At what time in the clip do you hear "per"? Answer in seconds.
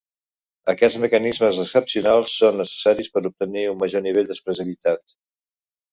3.19-3.23